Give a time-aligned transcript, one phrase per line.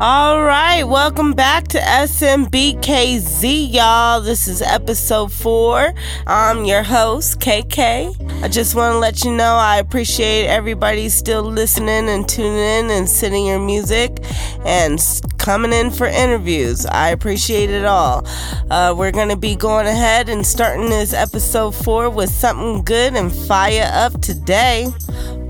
[0.00, 4.20] All right, welcome back to SMBKZ, y'all.
[4.20, 5.92] This is episode four.
[6.24, 8.14] I'm your host, Kay-K.
[8.40, 12.90] I just want to let you know I appreciate everybody still listening and tuning in
[12.90, 14.20] and sending your music
[14.64, 15.00] and
[15.38, 16.86] coming in for interviews.
[16.86, 18.24] I appreciate it all.
[18.70, 23.16] Uh, we're going to be going ahead and starting this episode four with something good
[23.16, 24.84] and fire up today.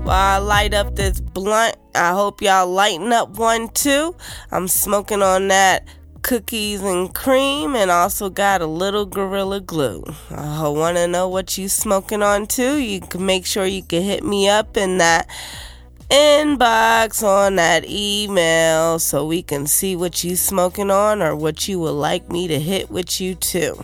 [0.01, 4.15] While I light up this blunt, I hope y'all lighten up one too.
[4.51, 5.87] I'm smoking on that
[6.21, 10.03] cookies and cream and also got a little gorilla glue.
[10.29, 12.77] I want to know what you smoking on too.
[12.77, 15.27] You can make sure you can hit me up in that
[16.09, 21.79] inbox on that email so we can see what you smoking on or what you
[21.79, 23.83] would like me to hit with you too.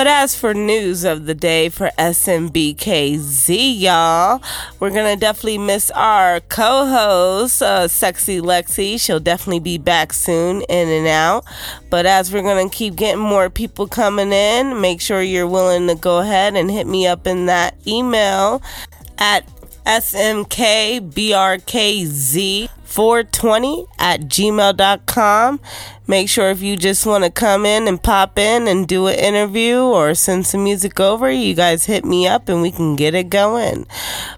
[0.00, 4.42] But as for news of the day for SMBKZ, y'all,
[4.78, 8.98] we're gonna definitely miss our co-host, uh, Sexy Lexi.
[8.98, 11.44] She'll definitely be back soon, in and out.
[11.90, 15.94] But as we're gonna keep getting more people coming in, make sure you're willing to
[15.94, 18.62] go ahead and hit me up in that email
[19.18, 19.46] at
[19.84, 21.10] smkbrkz
[22.90, 25.60] 420 at gmail.com.
[26.10, 29.14] Make sure if you just want to come in and pop in and do an
[29.14, 33.14] interview or send some music over, you guys hit me up and we can get
[33.14, 33.86] it going.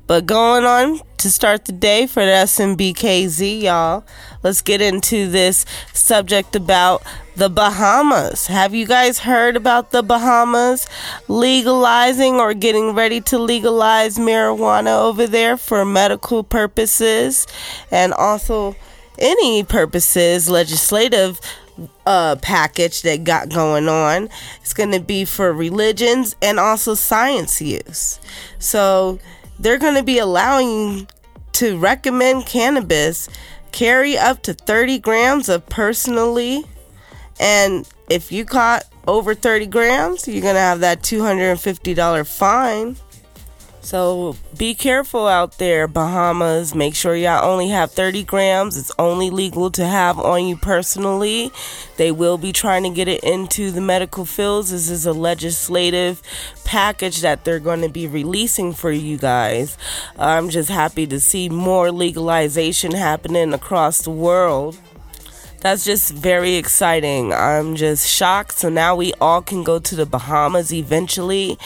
[0.07, 4.05] But going on to start the day for the SMBKZ, y'all,
[4.43, 7.05] let's get into this subject about
[7.37, 8.49] the Bahamas.
[8.49, 10.87] Have you guys heard about the Bahamas
[11.27, 17.47] legalizing or getting ready to legalize marijuana over there for medical purposes
[17.91, 18.77] and also
[19.19, 21.41] any purposes, legislative
[22.07, 24.29] uh, package that got going on.
[24.61, 28.21] It's going to be for religions and also science use.
[28.59, 29.19] So
[29.59, 31.09] they're going to be allowing
[31.53, 33.29] to recommend cannabis
[33.73, 36.65] carry up to 30 grams of personally.
[37.41, 42.97] And if you caught over 30 grams, you're going to have that $250 fine.
[43.83, 46.73] So be careful out there, Bahamas.
[46.73, 48.77] Make sure y'all only have 30 grams.
[48.77, 51.51] It's only legal to have on you personally.
[51.97, 54.71] They will be trying to get it into the medical fields.
[54.71, 56.23] This is a legislative
[56.65, 59.77] package that they're going to be releasing for you guys.
[60.17, 64.79] I'm just happy to see more legalization happening across the world
[65.63, 67.33] that's just very exciting.
[67.33, 68.59] I'm just shocked.
[68.59, 71.57] So now we all can go to the Bahamas eventually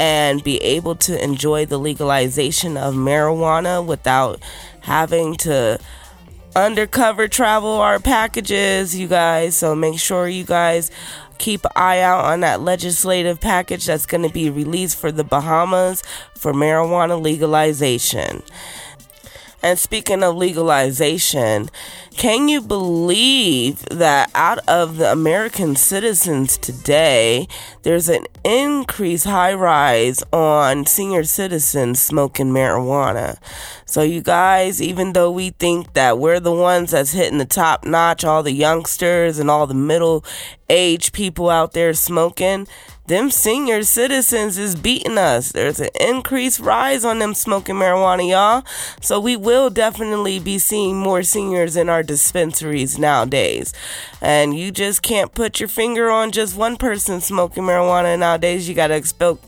[0.00, 4.42] and be able to enjoy the legalization of marijuana without
[4.80, 5.78] having to
[6.56, 9.54] undercover travel our packages, you guys.
[9.54, 10.90] So make sure you guys
[11.36, 15.22] keep an eye out on that legislative package that's going to be released for the
[15.22, 16.02] Bahamas
[16.34, 18.42] for marijuana legalization.
[19.62, 21.68] And speaking of legalization,
[22.12, 27.46] can you believe that out of the American citizens today,
[27.82, 33.36] there's an increase, high rise on senior citizens smoking marijuana?
[33.84, 37.84] So, you guys, even though we think that we're the ones that's hitting the top
[37.84, 40.24] notch, all the youngsters and all the middle
[40.70, 42.66] age people out there smoking,
[43.10, 45.50] them senior citizens is beating us.
[45.50, 48.64] There's an increased rise on them smoking marijuana, y'all.
[49.00, 53.74] So we will definitely be seeing more seniors in our dispensaries nowadays.
[54.20, 58.68] And you just can't put your finger on just one person smoking marijuana nowadays.
[58.68, 59.44] You got to expect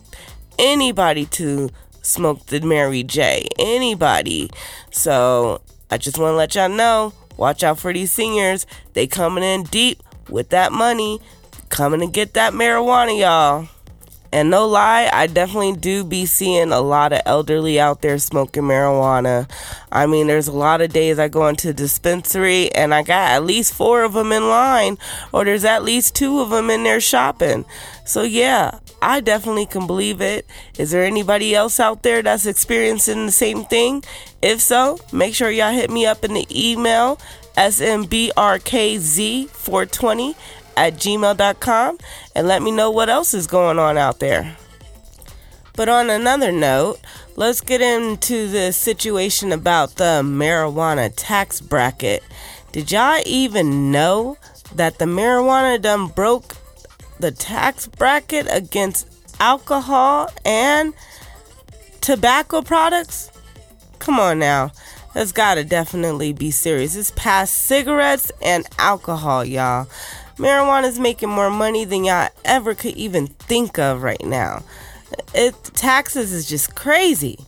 [0.59, 1.71] anybody to
[2.03, 3.47] smoke the Mary J.
[3.61, 4.51] Anybody.
[4.91, 8.67] So I just want to let y'all know watch out for these seniors.
[8.95, 11.21] They coming in deep with that money
[11.72, 13.69] coming to get that marijuana, y'all.
[14.31, 18.62] And no lie, I definitely do be seeing a lot of elderly out there smoking
[18.62, 19.50] marijuana.
[19.91, 23.44] I mean, there's a lot of days I go into dispensary and I got at
[23.44, 24.97] least four of them in line,
[25.33, 27.66] or there's at least two of them in there shopping.
[28.06, 30.47] So, yeah, I definitely can believe it.
[30.78, 34.03] Is there anybody else out there that's experiencing the same thing?
[34.41, 37.19] If so, make sure y'all hit me up in the email
[37.56, 40.34] smbrkz420
[40.77, 41.98] at gmail.com
[42.34, 44.57] and let me know what else is going on out there.
[45.74, 46.98] But on another note,
[47.36, 52.22] let's get into the situation about the marijuana tax bracket.
[52.72, 54.36] Did y'all even know
[54.74, 56.57] that the marijuana done broke
[57.21, 59.09] the tax bracket against
[59.41, 60.92] alcohol and
[62.01, 63.30] tobacco products?
[63.98, 64.72] Come on now.
[65.15, 66.97] That's gotta definitely be serious.
[66.97, 69.86] It's past cigarettes and alcohol, y'all.
[70.37, 74.63] Marijuana is making more money than y'all ever could even think of right now.
[75.34, 77.39] It taxes is just crazy.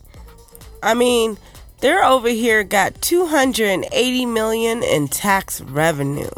[0.83, 1.39] I mean,
[1.85, 6.31] They're over here got 280 million in tax revenue.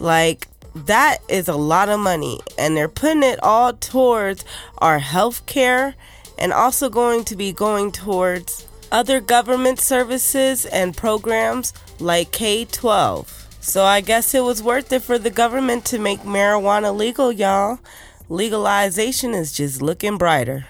[0.00, 4.44] Like that is a lot of money and they're putting it all towards
[4.78, 5.94] our health care
[6.36, 13.41] and also going to be going towards other government services and programs like K 12.
[13.64, 17.78] So I guess it was worth it for the government to make marijuana legal, y'all.
[18.28, 20.66] Legalization is just looking brighter.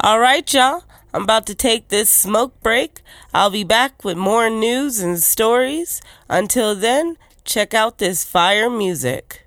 [0.00, 0.84] All right, y'all.
[1.14, 3.00] I'm about to take this smoke break.
[3.32, 6.02] I'll be back with more news and stories.
[6.28, 9.43] Until then, check out this fire music.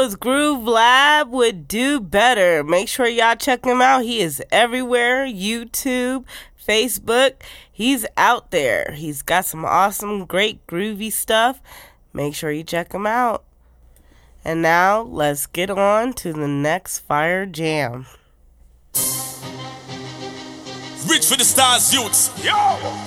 [0.00, 2.64] Was Groove Lab with Do Better.
[2.64, 4.02] Make sure y'all check him out.
[4.02, 6.24] He is everywhere YouTube,
[6.66, 7.34] Facebook.
[7.70, 8.92] He's out there.
[8.92, 11.60] He's got some awesome, great, groovy stuff.
[12.14, 13.44] Make sure you check him out.
[14.42, 18.06] And now let's get on to the next fire jam.
[21.10, 22.30] Reach for the stars, youths.
[22.42, 22.54] Yo.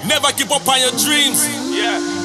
[0.07, 1.43] Never give up on your dreams.
[1.75, 2.22] Yeah.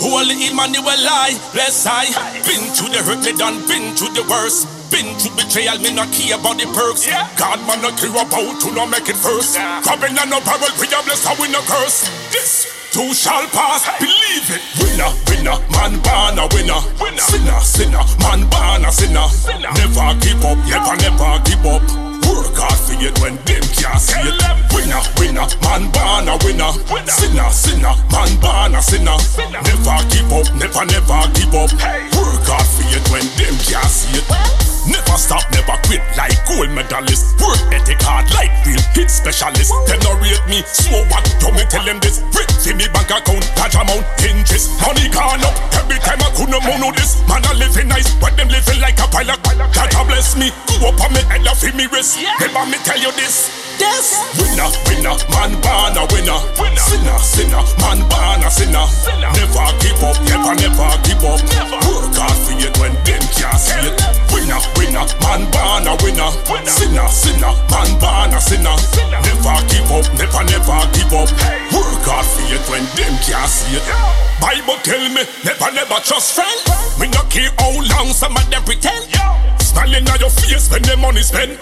[0.00, 2.08] Holy Emmanuel, I bless I.
[2.48, 4.64] Been through the hurt, me done been through the worst.
[4.88, 7.06] Been through betrayal, me not care about the perks.
[7.06, 7.28] Yeah.
[7.36, 9.54] God man not care about to not make it first.
[9.54, 9.84] Yeah.
[9.84, 12.08] Grabbing on no barrel, we are blessed, we no curse.
[12.32, 14.62] This too shall pass, believe it.
[14.80, 16.80] Winner, winner, man born a winner.
[16.96, 17.20] winner.
[17.20, 19.28] Sinner, sinner, man born a sinner.
[19.28, 19.70] sinner.
[19.76, 21.84] Never give up, never, never give up.
[22.24, 24.49] Work hard for it when them can't see it.
[24.90, 26.74] Winner, winner, man born a winner.
[26.90, 27.14] winner.
[27.14, 29.14] Sinner, sinner, man born a sinner.
[29.22, 29.62] sinner.
[29.62, 31.70] Never give up, never, never give up.
[31.78, 32.10] Hey.
[32.18, 34.26] Work hard for it when them can't see it.
[34.26, 34.50] Well.
[34.90, 37.38] Never stop, never quit like gold medalist.
[37.38, 39.70] Work ethic hard like real hit specialist.
[39.86, 41.22] Them no rate me, so what?
[41.38, 42.18] Don't me tell them this.
[42.34, 44.74] Rip see me bank account, large amount, interest.
[44.82, 47.22] Money gone up every time I couldn't mono this.
[47.30, 49.38] Man, I living nice, but them living like a pilot.
[49.38, 50.50] God bless me,
[50.82, 52.18] go up on me I feel me wrist.
[52.42, 53.59] Never me tell you this.
[53.80, 54.12] Yes.
[54.36, 56.36] Winner, winner, man born a winner.
[56.60, 56.84] winner.
[56.84, 58.84] Sinner, sinner, man born a sinner.
[58.92, 59.32] sinner.
[59.32, 61.40] Never give up, never, never give up.
[61.48, 61.80] Never.
[61.88, 63.96] Work hard for it when them can't see it.
[64.36, 66.28] Winner, winner, man born a winner.
[66.52, 66.68] winner.
[66.68, 68.76] Sinner, sinner, man born a sinner.
[68.92, 69.20] sinner.
[69.24, 71.32] Never give up, never, never give up.
[71.40, 71.64] Hey.
[71.72, 73.84] Work hard for it when them can't see it.
[73.88, 74.12] Yeah.
[74.44, 76.60] Bible tell me, never, never trust friend.
[77.00, 79.08] Me no care how long some of them pretend.
[79.08, 79.59] Yeah.
[79.70, 81.54] Smiling on your face when the money spent.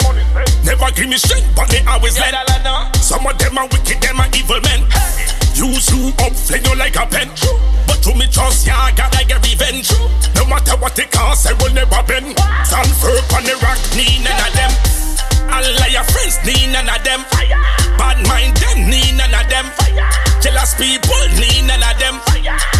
[0.65, 2.95] Never give me shit, but they always yeah, let.
[2.97, 4.81] Some of them are wicked, them are evil men.
[4.89, 5.29] Hey.
[5.53, 7.29] Use you up, fling you like a pen.
[7.85, 9.93] But to me trust, yeah, I got like a revenge.
[10.33, 12.33] No matter what they costs, I will never bend.
[12.65, 14.71] Stand firm on the rock, need none of them.
[15.53, 17.21] All of your friends need none of them.
[17.97, 20.28] Bad mind them need none of them.
[20.39, 22.15] Jealous people need none of them.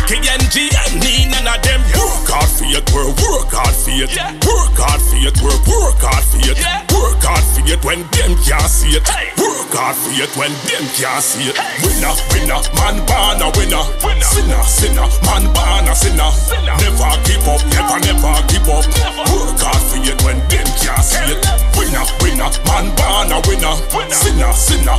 [0.08, 1.84] KMGM need none of them.
[1.92, 4.16] Work hard for it, work, work hard for it.
[4.48, 6.56] Work hard for it, work, work hard for it.
[6.96, 9.04] Work hard for it when them can't see it.
[9.36, 11.56] Work hard for it when them can't see it.
[11.84, 13.84] Winner, winner, man born a winner.
[14.24, 16.32] Sinner, sinner, man born a sinner.
[16.80, 18.88] Never give up, never, never give up.
[19.36, 21.44] Work hard for it when them can't see it.
[21.76, 23.76] Winner, winner, man born a winner.
[24.16, 24.96] Sinner, sinner,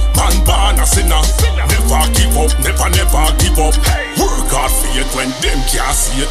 [2.58, 3.74] Never never, give up.
[4.18, 6.30] Work hard for it when them can't see it.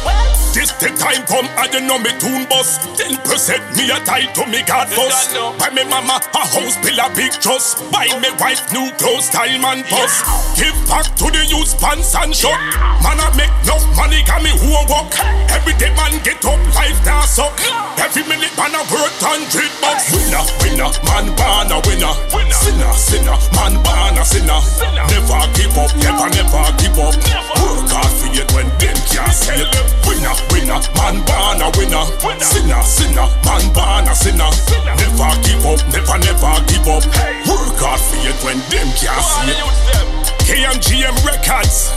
[0.52, 2.76] This the time come, I don't know me tune bus.
[2.98, 5.32] Ten percent me a tie to me God boss.
[5.56, 7.80] Buy me mama a house, bill a big trust.
[7.90, 10.20] Buy me wife new clothes, style man bus.
[10.58, 12.58] Give back to the youth pants and shot.
[13.00, 15.10] Man I make enough money, got me who work.
[15.50, 17.56] Every day man get up, life now suck.
[17.96, 20.10] Every minute man a work hundred bucks.
[20.12, 22.14] Winner, winner, man born a winner.
[22.50, 24.60] Sinner, sinner, man born a sinner.
[25.08, 27.14] Never give up, never, never give up.
[27.62, 29.70] Work hard for it when them can't see it.
[30.06, 32.04] Winner, winner, man born a winner.
[32.42, 34.50] Sinner, sinner, man born a sinner.
[34.98, 37.04] Never give up, never, never give up.
[37.46, 40.10] Work hard for it when them can't see it.
[40.46, 41.90] KMGM Records,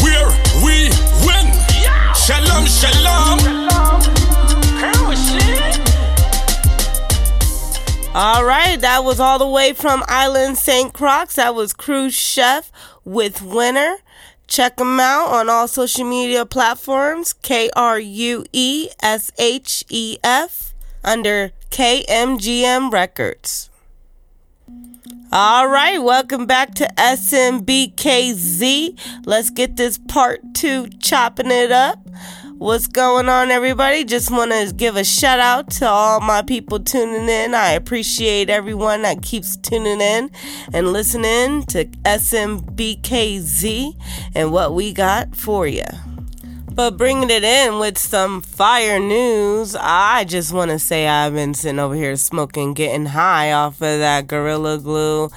[0.00, 0.28] where
[0.64, 0.88] we
[1.26, 1.46] win.
[2.14, 3.38] Shalom, shalom.
[8.14, 10.92] All right, that was all the way from Island St.
[10.92, 11.26] Croix.
[11.36, 12.70] That was Krueshef
[13.04, 13.98] with Winner.
[14.48, 20.16] Check them out on all social media platforms K R U E S H E
[20.24, 20.72] F
[21.04, 23.68] under KMGM Records.
[25.30, 28.98] All right, welcome back to SMBKZ.
[29.26, 31.98] Let's get this part two chopping it up.
[32.58, 34.02] What's going on, everybody?
[34.02, 37.54] Just want to give a shout out to all my people tuning in.
[37.54, 40.28] I appreciate everyone that keeps tuning in
[40.72, 43.94] and listening to SMBKZ
[44.34, 45.84] and what we got for you.
[46.72, 51.54] But bringing it in with some fire news, I just want to say I've been
[51.54, 55.30] sitting over here smoking, getting high off of that Gorilla Glue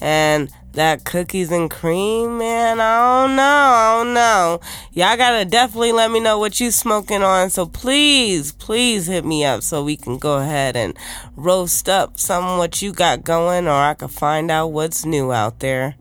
[0.00, 3.42] and that cookies and cream, man, I don't know.
[3.42, 4.60] I don't know.
[4.92, 7.50] Y'all gotta definitely let me know what you smoking on.
[7.50, 10.96] So please, please hit me up so we can go ahead and
[11.36, 15.58] roast up some what you got going, or I can find out what's new out
[15.58, 15.96] there.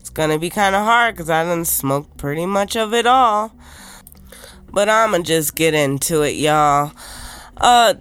[0.00, 3.52] It's gonna be kind of hard because I done smoked pretty much of it all.
[4.72, 6.92] But I'ma just get into it, y'all.
[7.58, 7.94] Uh,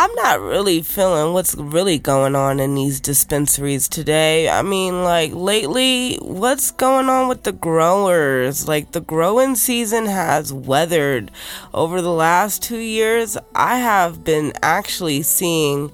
[0.00, 4.48] I'm not really feeling what's really going on in these dispensaries today.
[4.48, 8.68] I mean, like, lately, what's going on with the growers?
[8.68, 11.32] Like, the growing season has weathered.
[11.74, 15.92] Over the last two years, I have been actually seeing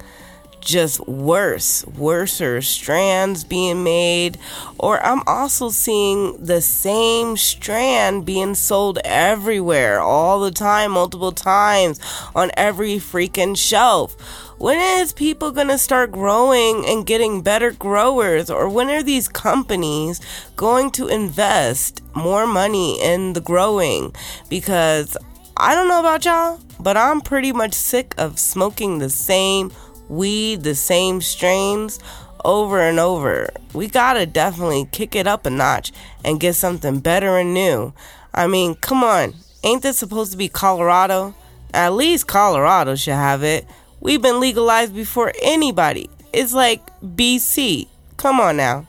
[0.65, 4.39] just worse, worser strands being made,
[4.79, 12.01] or I'm also seeing the same strand being sold everywhere all the time, multiple times
[12.35, 14.17] on every freaking shelf.
[14.59, 18.49] When is people gonna start growing and getting better growers?
[18.49, 20.21] Or when are these companies
[20.57, 24.15] going to invest more money in the growing?
[24.49, 25.17] Because
[25.57, 29.71] I don't know about y'all, but I'm pretty much sick of smoking the same
[30.09, 31.99] weed, the same strains
[32.45, 33.51] over and over.
[33.73, 35.93] We gotta definitely kick it up a notch
[36.25, 37.93] and get something better and new.
[38.35, 41.35] I mean, come on, ain't this supposed to be Colorado?
[41.73, 43.67] At least Colorado should have it.
[44.01, 46.11] We've been legalized before anybody.
[46.33, 47.89] It's like BC.
[48.17, 48.87] Come on now.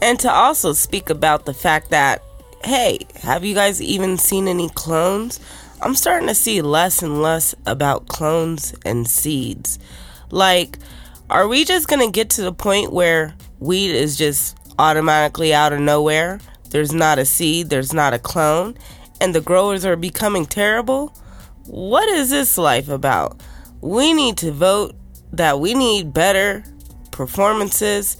[0.00, 2.22] And to also speak about the fact that,
[2.62, 5.40] hey, have you guys even seen any clones?
[5.82, 9.78] I'm starting to see less and less about clones and seeds.
[10.30, 10.78] Like,
[11.28, 15.72] are we just going to get to the point where weed is just automatically out
[15.72, 16.40] of nowhere?
[16.70, 18.76] There's not a seed, there's not a clone,
[19.20, 21.08] and the growers are becoming terrible?
[21.66, 23.40] What is this life about?
[23.80, 24.94] We need to vote
[25.32, 26.64] that we need better
[27.10, 28.16] performances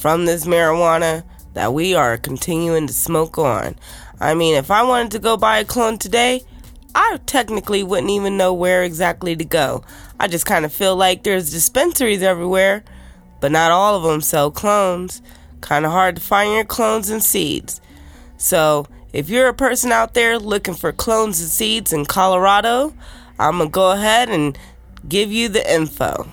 [0.00, 1.24] from this marijuana
[1.54, 3.76] that we are continuing to smoke on.
[4.20, 6.42] I mean, if I wanted to go buy a clone today,
[6.94, 9.84] I technically wouldn't even know where exactly to go.
[10.18, 12.82] I just kind of feel like there's dispensaries everywhere,
[13.40, 15.22] but not all of them sell clones.
[15.60, 17.80] Kind of hard to find your clones and seeds.
[18.36, 22.94] So, if you're a person out there looking for clones and seeds in Colorado,
[23.38, 24.58] I'm going to go ahead and
[25.08, 26.28] give you the info.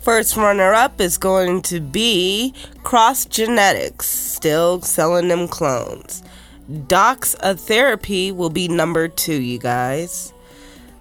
[0.00, 6.22] First runner up is going to be Cross Genetics, still selling them clones.
[6.70, 10.32] Docs of Therapy will be number two, you guys.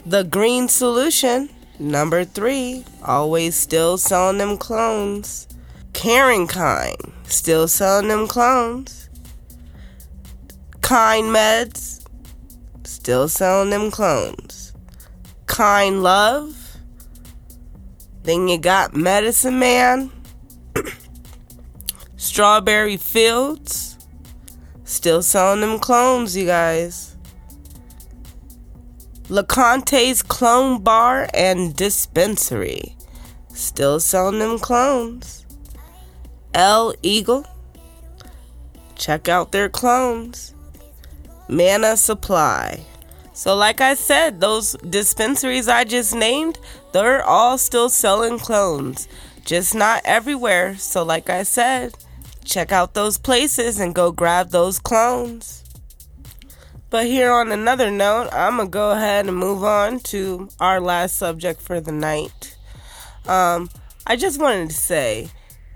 [0.04, 5.48] The Green Solution, number three, always still selling them clones.
[5.94, 9.10] Caring Kind, still selling them clones.
[10.82, 12.04] Kind Meds,
[12.84, 14.74] still selling them clones.
[15.46, 16.78] Kind Love,
[18.24, 20.10] then you got Medicine Man,
[22.18, 23.89] Strawberry Fields,
[24.90, 27.16] Still selling them clones, you guys.
[29.28, 32.96] LeConte's Clone Bar and Dispensary.
[33.54, 35.46] Still selling them clones.
[36.56, 37.46] L'Eagle.
[38.96, 40.56] Check out their clones.
[41.48, 42.84] Mana Supply.
[43.34, 46.58] So, like I said, those dispensaries I just named,
[46.94, 49.08] they're all still selling clones.
[49.46, 50.78] Just not everywhere.
[50.78, 51.94] So, like I said,
[52.44, 55.64] check out those places and go grab those clones.
[56.90, 61.18] But here on another note, I'm gonna go ahead and move on to our last
[61.18, 62.58] subject for the night.
[63.28, 63.70] Um,
[64.08, 65.30] I just wanted to say,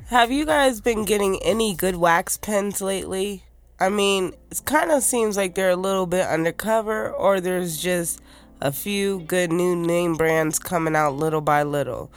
[0.08, 3.44] have you guys been getting any good wax pens lately?
[3.80, 8.22] I mean, it kind of seems like they're a little bit undercover, or there's just
[8.60, 12.12] a few good new name brands coming out little by little.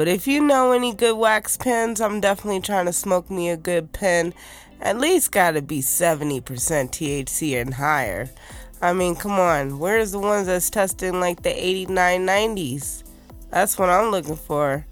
[0.00, 3.56] But if you know any good wax pens, I'm definitely trying to smoke me a
[3.58, 4.32] good pen.
[4.80, 8.30] At least gotta be 70% THC and higher.
[8.80, 13.04] I mean, come on, where's the ones that's testing like the 8990s?
[13.50, 14.86] That's what I'm looking for.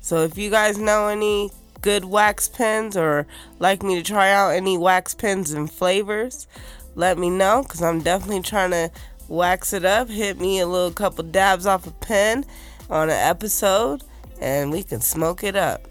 [0.00, 3.26] So if you guys know any good wax pens or
[3.58, 6.46] like me to try out any wax pens and flavors,
[6.94, 8.92] let me know because I'm definitely trying to
[9.26, 10.08] wax it up.
[10.08, 12.44] Hit me a little couple dabs off a pen
[12.88, 14.04] on an episode
[14.42, 15.86] and we can smoke it up.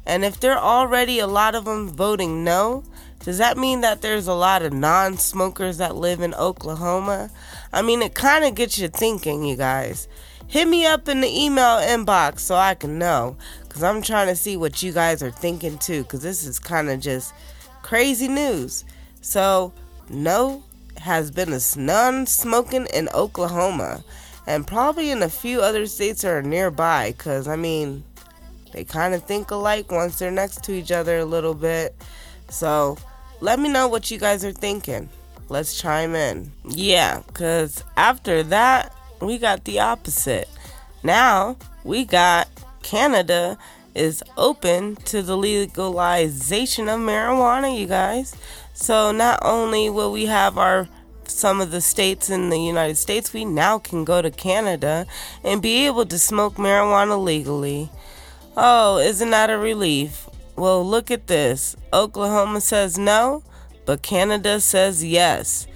[0.06, 2.84] And if they're already a lot of them voting no,
[3.26, 7.32] Does that mean that there's a lot of non smokers that live in Oklahoma?
[7.74, 10.08] I mean, it kind of gets you thinking, you guys.
[10.48, 13.36] Hit me up in the email inbox so I can know.
[13.64, 16.04] Because I'm trying to see what you guys are thinking too.
[16.04, 17.34] Because this is kind of just
[17.82, 18.86] crazy news.
[19.26, 19.74] So,
[20.08, 20.64] no
[21.00, 24.04] has been a non smoking in Oklahoma.
[24.46, 27.16] And probably in a few other states that are nearby.
[27.18, 28.04] Because, I mean,
[28.72, 31.96] they kind of think alike once they're next to each other a little bit.
[32.50, 33.00] So,
[33.42, 35.10] let me know what you guys are thinking.
[35.50, 36.52] Let's chime in.
[36.64, 40.48] Yeah, because after that, we got the opposite.
[41.02, 42.48] Now, we got
[42.84, 43.58] Canada
[43.96, 48.36] is open to the legalization of marijuana, you guys.
[48.76, 50.90] So not only will we have our
[51.28, 55.08] some of the states in the United States, we now can go to Canada
[55.44, 57.90] and be able to smoke marijuana legally.
[58.56, 60.30] Oh, isn't that a relief?
[60.58, 61.76] Well, look at this.
[61.94, 63.44] Oklahoma says no,
[63.86, 65.68] but Canada says yes.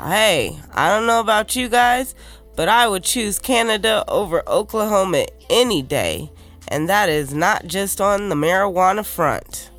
[0.00, 2.14] Hey, I don't know about you guys,
[2.56, 6.30] but I would choose Canada over Oklahoma any day,
[6.68, 9.70] and that is not just on the marijuana front.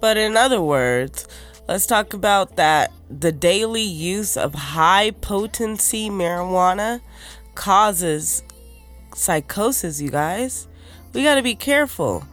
[0.00, 1.26] But in other words,
[1.72, 7.00] let's talk about that the daily use of high potency marijuana
[7.54, 8.42] causes
[9.14, 10.68] psychosis, you guys.
[11.14, 12.24] We got to be careful.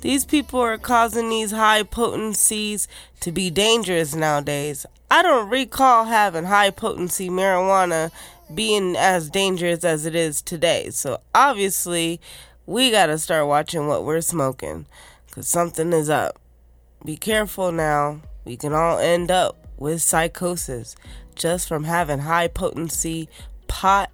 [0.00, 2.88] These people are causing these high potencies
[3.20, 4.86] to be dangerous nowadays.
[5.10, 8.10] I don't recall having high potency marijuana
[8.54, 10.88] being as dangerous as it is today.
[10.88, 12.18] So obviously,
[12.64, 14.86] we got to start watching what we're smoking
[15.26, 16.40] because something is up.
[17.04, 18.22] Be careful now.
[18.46, 20.94] We can all end up with psychosis
[21.34, 23.28] just from having high potency
[23.66, 24.10] pot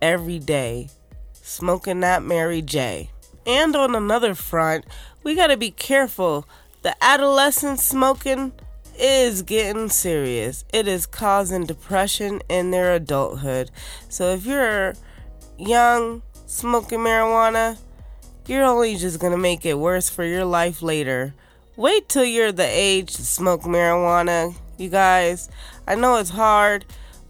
[0.00, 0.88] every day,
[1.34, 3.10] smoking that Mary J.
[3.46, 4.86] And on another front,
[5.22, 6.48] we got to be careful.
[6.80, 8.52] The adolescent smoking
[8.98, 10.64] is getting serious.
[10.72, 13.70] It is causing depression in their adulthood.
[14.08, 14.94] So if you're
[15.58, 17.78] young smoking marijuana,
[18.46, 21.34] you're only just to make it worse for your life later.
[21.76, 25.50] Wait till you're the age to smoke marijuana, you guys.
[25.88, 26.84] I know it's hard,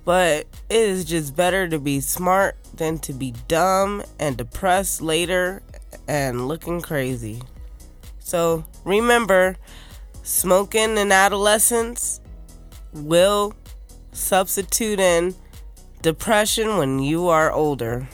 [0.05, 5.63] but it is just better to be smart than to be dumb and depressed later
[6.07, 7.41] and looking crazy.
[8.19, 9.57] So remember,
[10.23, 12.21] smoking in adolescence
[12.93, 13.55] will
[14.13, 15.35] substitute in
[16.03, 18.07] depression when you are older.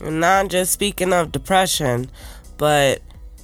[0.00, 2.08] And not just speaking of depression,
[2.56, 3.02] but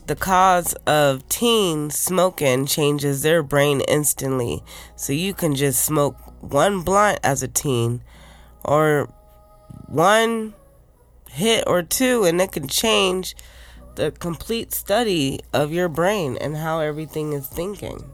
[0.08, 4.64] the cause of teens smoking changes their brain instantly.
[4.96, 8.02] So you can just smoke one blunt as a teen
[8.64, 9.12] or
[9.86, 10.54] one
[11.30, 13.36] hit or two, and it can change
[13.96, 18.10] the complete study of your brain and how everything is thinking.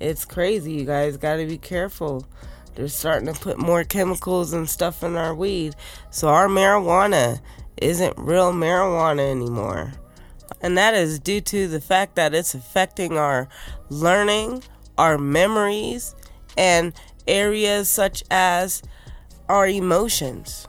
[0.00, 2.26] It's crazy, you guys got to be careful.
[2.74, 5.74] They're starting to put more chemicals and stuff in our weed.
[6.10, 7.40] So our marijuana
[7.80, 9.94] isn't real marijuana anymore.
[10.60, 13.48] And that is due to the fact that it's affecting our
[13.88, 14.62] learning,
[14.96, 16.14] our memories,
[16.56, 16.92] and
[17.26, 18.82] areas such as
[19.48, 20.66] our emotions.